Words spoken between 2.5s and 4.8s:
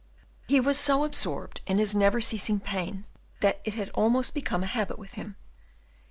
pain that it had almost become a